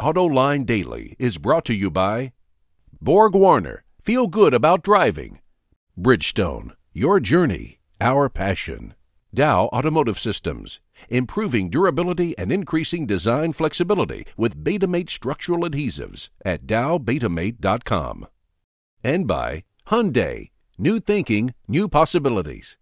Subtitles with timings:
[0.00, 2.32] AutoLine Daily is brought to you by
[3.00, 3.84] Borg Warner.
[4.00, 5.38] Feel good about driving.
[5.96, 6.72] Bridgestone.
[6.92, 8.94] Your journey, our passion.
[9.32, 10.80] Dow Automotive Systems.
[11.08, 18.26] Improving durability and increasing design flexibility with Betamate structural adhesives at dowbetamate.com.
[19.04, 20.50] And by Hyundai.
[20.76, 22.78] New thinking, new possibilities.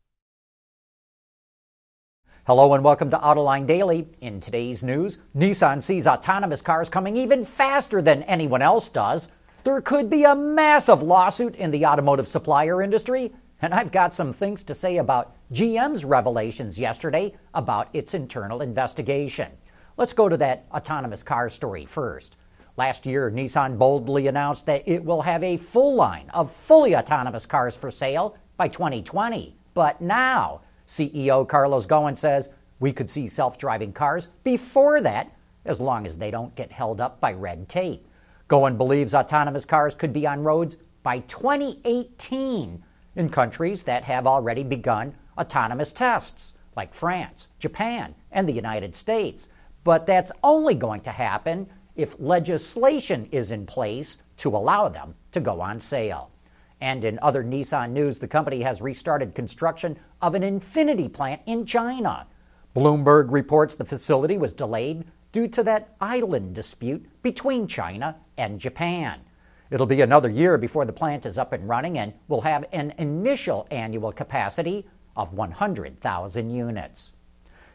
[2.45, 4.09] Hello and welcome to Autoline Daily.
[4.21, 9.29] In today's news, Nissan sees autonomous cars coming even faster than anyone else does.
[9.63, 14.33] There could be a massive lawsuit in the automotive supplier industry, and I've got some
[14.33, 19.53] things to say about GM's revelations yesterday about its internal investigation.
[19.97, 22.39] Let's go to that autonomous car story first.
[22.77, 27.47] Last year, Nissan boldly announced that it will have a full line of fully autonomous
[27.47, 29.55] cars for sale by 2020.
[29.75, 35.81] But now, CEO Carlos Ghosn says we could see self driving cars before that, as
[35.81, 38.07] long as they don't get held up by red tape.
[38.51, 42.85] Ghosn believes autonomous cars could be on roads by 2018
[43.17, 49.49] in countries that have already begun autonomous tests, like France, Japan, and the United States.
[49.85, 55.41] But that's only going to happen if legislation is in place to allow them to
[55.41, 56.31] go on sale.
[56.83, 61.65] And in other Nissan news, the company has restarted construction of an Infiniti plant in
[61.65, 62.27] China.
[62.75, 69.21] Bloomberg reports the facility was delayed due to that island dispute between China and Japan.
[69.71, 72.93] It'll be another year before the plant is up and running and will have an
[72.99, 74.85] initial annual capacity
[75.17, 77.13] of 100,000 units.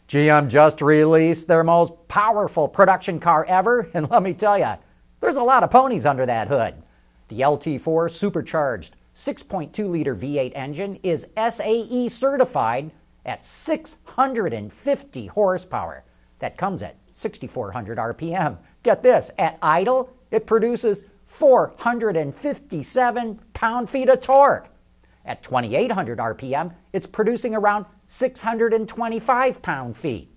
[0.10, 4.74] GM just released their most powerful production car ever, and let me tell you,
[5.22, 6.84] there's a lot of ponies under that hood.
[7.28, 12.92] The LT4 supercharged 6.2 liter V8 engine is SAE certified
[13.26, 16.06] at 650 horsepower.
[16.40, 18.58] That comes at 6,400 RPM.
[18.84, 24.70] Get this at idle, it produces 457 pound feet of torque.
[25.26, 30.32] At 2,800 RPM, it's producing around 625 pound feet.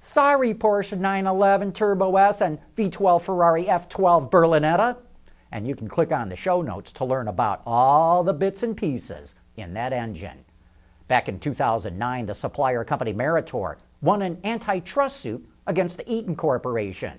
[0.00, 4.96] Sorry, Porsche 911 Turbo S and V12 Ferrari F12 Berlinetta
[5.52, 8.76] and you can click on the show notes to learn about all the bits and
[8.76, 10.44] pieces in that engine.
[11.08, 17.18] Back in 2009, the supplier company Meritor won an antitrust suit against the Eaton Corporation.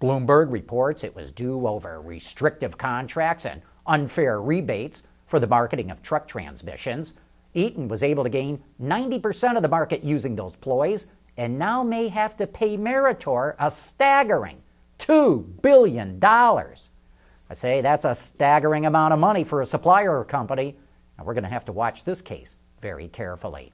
[0.00, 6.02] Bloomberg reports it was due over restrictive contracts and unfair rebates for the marketing of
[6.02, 7.14] truck transmissions.
[7.54, 11.06] Eaton was able to gain 90% of the market using those ploys
[11.36, 14.60] and now may have to pay Meritor a staggering
[14.98, 16.18] $2 billion.
[17.50, 20.76] I say that's a staggering amount of money for a supplier company,
[21.16, 23.72] and we're going to have to watch this case very carefully.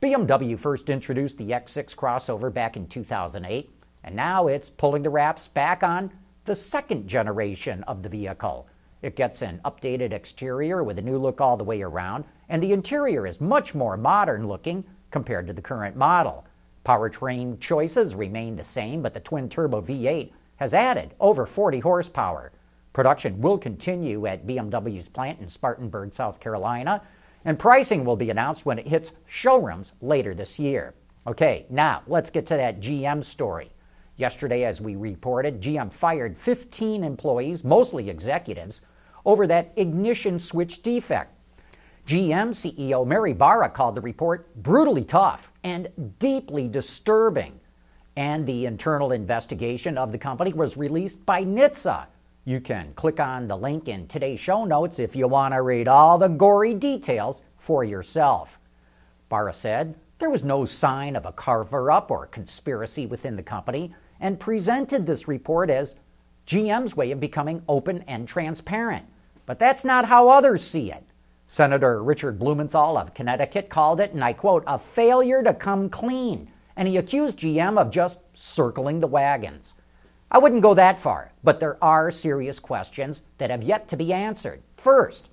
[0.00, 3.68] BMW first introduced the X6 crossover back in 2008,
[4.04, 6.12] and now it's pulling the wraps back on
[6.44, 8.68] the second generation of the vehicle.
[9.02, 12.72] It gets an updated exterior with a new look all the way around, and the
[12.72, 16.46] interior is much more modern looking compared to the current model.
[16.86, 22.52] Powertrain choices remain the same, but the twin turbo V8 has added over 40 horsepower.
[22.92, 27.02] Production will continue at BMW's plant in Spartanburg, South Carolina,
[27.44, 30.94] and pricing will be announced when it hits showrooms later this year.
[31.26, 33.70] Okay, now let's get to that GM story.
[34.16, 38.80] Yesterday, as we reported, GM fired 15 employees, mostly executives,
[39.24, 41.32] over that ignition switch defect.
[42.06, 47.60] GM CEO Mary Barra called the report brutally tough and deeply disturbing.
[48.16, 52.06] And the internal investigation of the company was released by NHTSA,
[52.44, 55.86] you can click on the link in today's show notes if you want to read
[55.86, 58.58] all the gory details for yourself.
[59.28, 63.94] Barra said there was no sign of a carver up or conspiracy within the company
[64.20, 65.96] and presented this report as
[66.46, 69.04] GM's way of becoming open and transparent.
[69.44, 71.04] But that's not how others see it.
[71.46, 76.50] Senator Richard Blumenthal of Connecticut called it, and I quote, a failure to come clean,
[76.76, 79.74] and he accused GM of just circling the wagons.
[80.32, 84.12] I wouldn't go that far, but there are serious questions that have yet to be
[84.12, 84.62] answered.
[84.76, 85.28] First,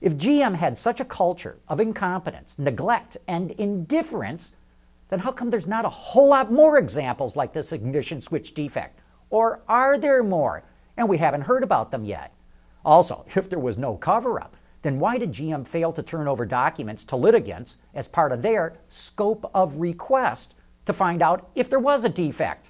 [0.00, 4.52] if GM had such a culture of incompetence, neglect, and indifference,
[5.08, 9.00] then how come there's not a whole lot more examples like this ignition switch defect?
[9.28, 10.64] Or are there more
[10.96, 12.32] and we haven't heard about them yet?
[12.84, 16.46] Also, if there was no cover up, then why did GM fail to turn over
[16.46, 20.54] documents to litigants as part of their scope of request
[20.86, 22.69] to find out if there was a defect?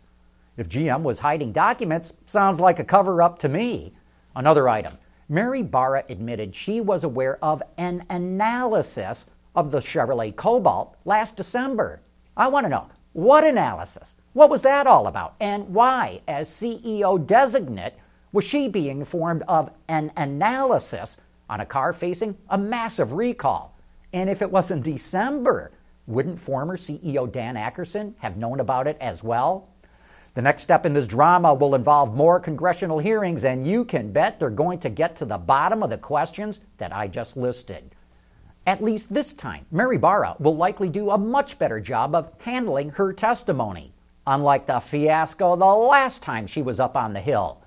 [0.60, 3.94] If GM was hiding documents, sounds like a cover up to me.
[4.36, 9.24] Another item Mary Barra admitted she was aware of an analysis
[9.56, 12.02] of the Chevrolet Cobalt last December.
[12.36, 14.14] I want to know what analysis?
[14.34, 15.34] What was that all about?
[15.40, 17.94] And why, as CEO designate,
[18.30, 21.16] was she being informed of an analysis
[21.48, 23.74] on a car facing a massive recall?
[24.12, 25.70] And if it was in December,
[26.06, 29.69] wouldn't former CEO Dan Akerson have known about it as well?
[30.34, 34.38] The next step in this drama will involve more congressional hearings, and you can bet
[34.38, 37.96] they're going to get to the bottom of the questions that I just listed.
[38.64, 42.90] At least this time, Mary Barra will likely do a much better job of handling
[42.90, 43.92] her testimony,
[44.24, 47.60] unlike the fiasco the last time she was up on the Hill.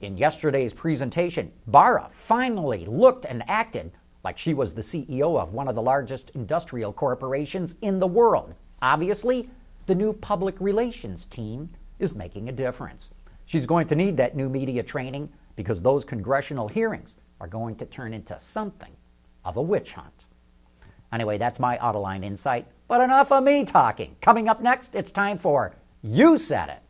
[0.00, 3.92] In yesterday's presentation, Barra finally looked and acted
[4.24, 8.54] like she was the CEO of one of the largest industrial corporations in the world.
[8.82, 9.48] Obviously,
[9.86, 13.10] the new public relations team is making a difference.
[13.46, 17.86] She's going to need that new media training because those congressional hearings are going to
[17.86, 18.92] turn into something
[19.44, 20.26] of a witch hunt.
[21.12, 22.66] Anyway, that's my Autoline insight.
[22.86, 24.16] But enough of me talking.
[24.20, 26.82] Coming up next, it's time for You Said It.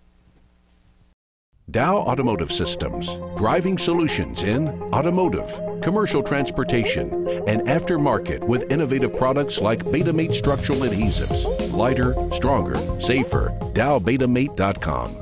[1.70, 7.11] Dow Automotive Systems, driving solutions in automotive, commercial transportation,
[7.47, 11.70] and aftermarket with innovative products like Betamate structural adhesives.
[11.75, 13.50] Lighter, stronger, safer.
[13.75, 15.15] DowBetamate.com.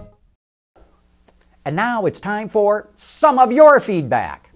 [1.64, 4.52] And now it's time for some of your feedback.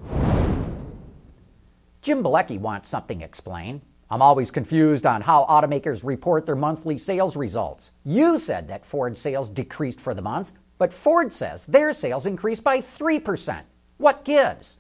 [2.03, 3.81] Jim Bilecki wants something explained.
[4.11, 7.91] I'm always confused on how automakers report their monthly sales results.
[8.05, 12.65] You said that Ford sales decreased for the month, but Ford says their sales increased
[12.65, 13.61] by 3%.
[13.99, 14.79] What gives?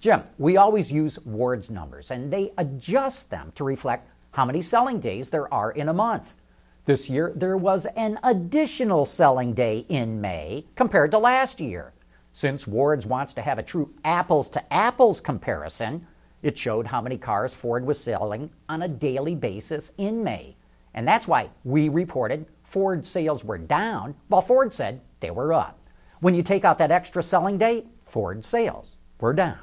[0.00, 4.98] Jim, we always use Ward's numbers, and they adjust them to reflect how many selling
[4.98, 6.34] days there are in a month.
[6.86, 11.92] This year, there was an additional selling day in May compared to last year.
[12.32, 16.04] Since Ward's wants to have a true apples to apples comparison,
[16.42, 20.56] it showed how many cars Ford was selling on a daily basis in May.
[20.94, 25.80] And that's why we reported Ford sales were down, while Ford said they were up.
[26.20, 29.60] When you take out that extra selling day, Ford sales were down.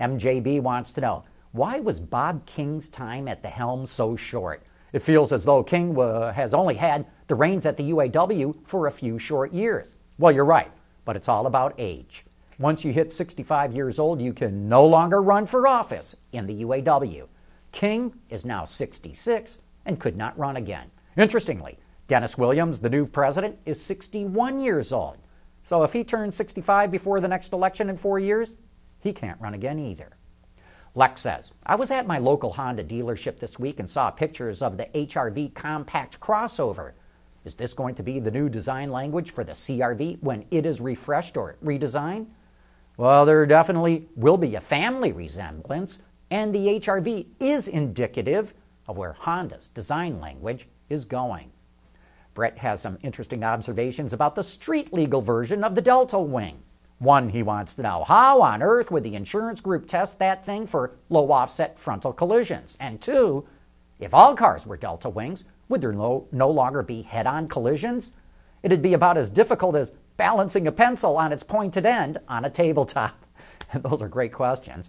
[0.00, 1.22] MJB wants to know
[1.52, 4.64] why was Bob King's time at the helm so short?
[4.92, 8.92] It feels as though King has only had the reins at the UAW for a
[8.92, 9.94] few short years.
[10.18, 10.72] Well, you're right,
[11.04, 12.24] but it's all about age.
[12.58, 16.64] Once you hit 65 years old, you can no longer run for office in the
[16.64, 17.28] UAW.
[17.70, 20.90] King is now 66 and could not run again.
[21.16, 25.18] Interestingly, Dennis Williams, the new president, is 61 years old.
[25.62, 28.54] So if he turns 65 before the next election in four years,
[29.00, 30.16] he can't run again either.
[30.94, 34.78] Lex says, I was at my local Honda dealership this week and saw pictures of
[34.78, 36.92] the HRV compact crossover.
[37.44, 40.80] Is this going to be the new design language for the CRV when it is
[40.80, 42.26] refreshed or redesigned?
[42.96, 46.00] Well, there definitely will be a family resemblance,
[46.30, 48.54] and the HRV is indicative
[48.88, 51.52] of where Honda's design language is going.
[52.38, 56.62] Brett has some interesting observations about the street legal version of the Delta Wing.
[57.00, 60.64] One, he wants to know how on earth would the insurance group test that thing
[60.64, 62.76] for low offset frontal collisions?
[62.78, 63.44] And two,
[63.98, 68.12] if all cars were Delta Wings, would there no, no longer be head on collisions?
[68.62, 72.50] It'd be about as difficult as balancing a pencil on its pointed end on a
[72.50, 73.20] tabletop?
[73.74, 74.88] Those are great questions.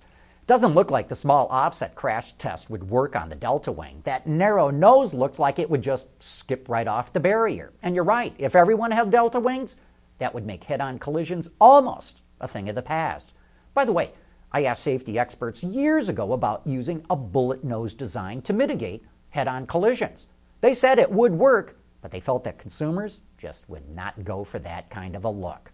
[0.49, 4.01] Doesn't look like the small offset crash test would work on the Delta Wing.
[4.03, 7.71] That narrow nose looked like it would just skip right off the barrier.
[7.83, 9.75] And you're right, if everyone had Delta Wings,
[10.17, 13.31] that would make head on collisions almost a thing of the past.
[13.75, 14.09] By the way,
[14.51, 19.47] I asked safety experts years ago about using a bullet nose design to mitigate head
[19.47, 20.25] on collisions.
[20.61, 24.57] They said it would work, but they felt that consumers just would not go for
[24.57, 25.71] that kind of a look.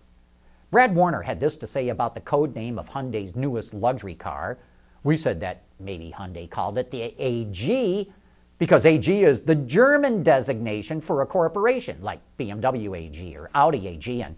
[0.75, 4.57] Brad Warner had this to say about the code name of Hyundai's newest luxury car.
[5.05, 8.11] We said that maybe Hyundai called it the AG
[8.59, 14.21] because AG is the German designation for a corporation like BMW AG or Audi AG,
[14.21, 14.35] and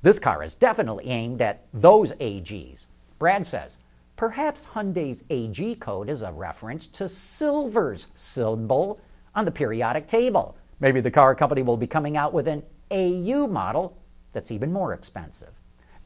[0.00, 2.86] this car is definitely aimed at those AGs.
[3.18, 3.76] Brad says,
[4.16, 9.02] perhaps Hyundai's AG code is a reference to silver's symbol
[9.34, 10.56] on the periodic table.
[10.80, 13.98] Maybe the car company will be coming out with an AU model
[14.32, 15.52] that's even more expensive.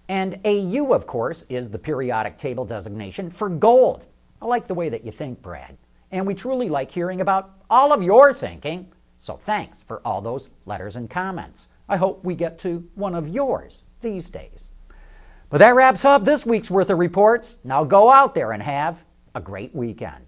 [0.08, 4.06] And AU, of course, is the periodic table designation for gold.
[4.40, 5.76] I like the way that you think, Brad.
[6.10, 8.90] And we truly like hearing about all of your thinking.
[9.20, 11.68] So thanks for all those letters and comments.
[11.88, 14.68] I hope we get to one of yours these days.
[15.50, 17.58] But that wraps up this week's worth of reports.
[17.64, 20.27] Now go out there and have a great weekend.